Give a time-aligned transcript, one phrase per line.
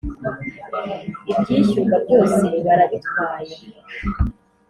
[1.31, 3.55] Ibyishyurwa byose barabitwaye